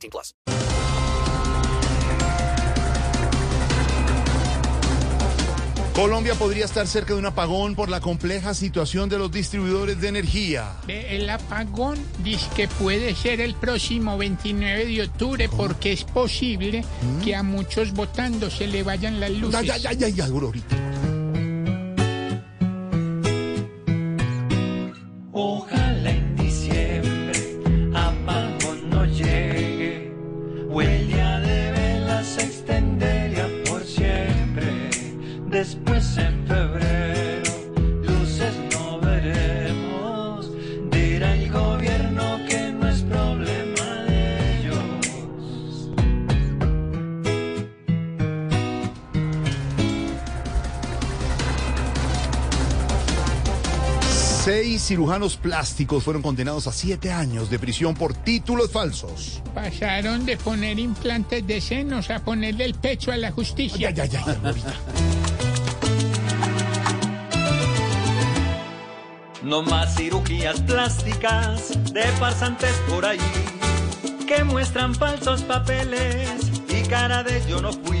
18 0.00 0.10
plus. 0.10 0.34
Colombia 5.94 6.34
podría 6.34 6.64
estar 6.64 6.86
cerca 6.86 7.12
de 7.12 7.18
un 7.18 7.26
apagón 7.26 7.74
por 7.74 7.90
la 7.90 8.00
compleja 8.00 8.54
situación 8.54 9.10
de 9.10 9.18
los 9.18 9.30
distribuidores 9.30 10.00
de 10.00 10.08
energía. 10.08 10.72
Ve, 10.86 11.14
El 11.14 11.28
apagón 11.28 11.98
dice 12.24 12.46
que 12.56 12.68
puede 12.68 13.14
ser 13.14 13.42
el 13.42 13.54
próximo 13.54 14.16
29 14.16 14.86
de 14.86 15.02
octubre 15.02 15.48
porque 15.54 15.92
es 15.92 16.04
posible 16.04 16.84
que 17.22 17.34
a 17.34 17.42
muchos 17.42 17.92
votando 17.92 18.48
se 18.48 18.66
le 18.66 18.82
vayan 18.82 19.20
las 19.20 19.30
luces. 19.32 19.66
Ya, 19.66 19.76
ya, 19.76 19.92
ya, 19.92 20.08
ya, 20.08 20.08
ya, 20.08 20.26
Seis 54.50 54.82
cirujanos 54.82 55.36
plásticos 55.36 56.02
fueron 56.02 56.22
condenados 56.22 56.66
a 56.66 56.72
siete 56.72 57.12
años 57.12 57.50
de 57.50 57.60
prisión 57.60 57.94
por 57.94 58.14
títulos 58.14 58.72
falsos. 58.72 59.40
Pasaron 59.54 60.26
de 60.26 60.36
poner 60.36 60.76
implantes 60.80 61.46
de 61.46 61.60
senos 61.60 62.10
a 62.10 62.18
ponerle 62.18 62.64
el 62.64 62.74
pecho 62.74 63.12
a 63.12 63.16
la 63.16 63.30
justicia. 63.30 63.92
Ya, 63.92 64.04
ya, 64.04 64.24
ya. 64.24 64.54
No 69.44 69.62
más 69.62 69.94
cirugías 69.94 70.60
plásticas 70.62 71.78
de 71.92 72.02
farsantes 72.18 72.74
por 72.88 73.06
ahí 73.06 73.20
que 74.26 74.42
muestran 74.42 74.96
falsos 74.96 75.42
papeles 75.42 76.28
y 76.68 76.82
cara 76.88 77.22
de 77.22 77.40
yo 77.48 77.62
no 77.62 77.72
fui. 77.72 78.00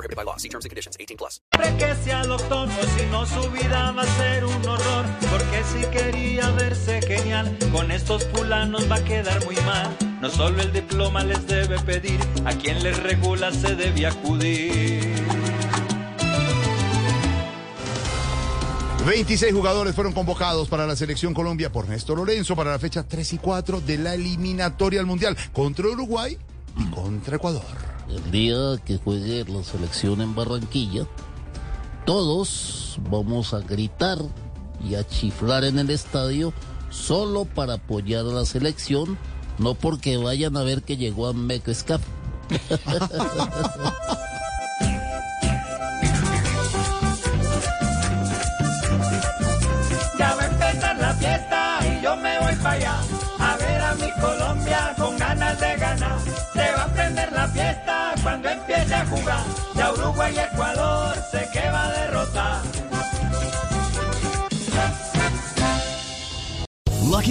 prohibited 0.00 0.16
by 0.16 0.24
law. 0.24 0.36
See 0.36 0.48
terms 0.48 0.64
and 0.64 0.70
conditions. 0.70 0.96
18 0.98 1.16
plus. 1.16 1.40
que 1.78 1.94
sea 2.04 2.22
el 2.22 2.30
otoño, 2.30 2.72
si 2.96 3.06
no 3.06 3.26
su 3.26 3.50
vida 3.50 3.92
va 3.92 4.02
a 4.02 4.06
ser 4.16 4.44
un 4.44 4.68
horror. 4.68 5.04
Porque 5.30 5.62
si 5.72 5.86
quería 5.90 6.50
verse 6.52 7.02
genial, 7.02 7.56
con 7.72 7.90
estos 7.90 8.26
fulanos 8.32 8.90
va 8.90 8.96
a 8.96 9.04
quedar 9.04 9.44
muy 9.44 9.56
mal. 9.56 9.96
No 10.20 10.30
solo 10.30 10.60
el 10.62 10.72
diploma 10.72 11.24
les 11.24 11.46
debe 11.46 11.78
pedir, 11.80 12.20
a 12.44 12.52
quien 12.52 12.82
les 12.82 13.02
regula 13.02 13.52
se 13.52 13.74
debe 13.76 14.06
acudir. 14.06 15.00
26 19.06 19.52
jugadores 19.52 19.94
fueron 19.94 20.12
convocados 20.12 20.68
para 20.68 20.86
la 20.86 20.94
selección 20.94 21.32
Colombia 21.32 21.72
por 21.72 21.88
Néstor 21.88 22.18
Lorenzo 22.18 22.54
para 22.54 22.70
la 22.70 22.78
fecha 22.78 23.02
3 23.02 23.32
y 23.32 23.38
4 23.38 23.80
de 23.80 23.96
la 23.96 24.14
eliminatoria 24.14 25.00
al 25.00 25.06
Mundial 25.06 25.36
contra 25.52 25.88
Uruguay 25.88 26.36
contra 26.94 27.36
Ecuador. 27.36 27.62
El 28.08 28.30
día 28.30 28.76
que 28.84 28.98
juegue 28.98 29.44
la 29.44 29.62
selección 29.62 30.20
en 30.20 30.34
Barranquilla, 30.34 31.06
todos 32.04 32.98
vamos 33.10 33.54
a 33.54 33.60
gritar 33.60 34.18
y 34.88 34.94
a 34.94 35.06
chiflar 35.06 35.64
en 35.64 35.78
el 35.78 35.90
estadio 35.90 36.52
solo 36.90 37.44
para 37.44 37.74
apoyar 37.74 38.26
a 38.26 38.32
la 38.32 38.44
selección, 38.44 39.16
no 39.58 39.74
porque 39.74 40.16
vayan 40.16 40.56
a 40.56 40.62
ver 40.62 40.82
que 40.82 40.96
llegó 40.96 41.28
a 41.28 41.32
Mecescap. 41.32 42.00
Uruguay 60.20 60.34
y 60.36 60.38
Ecuador 60.40 60.89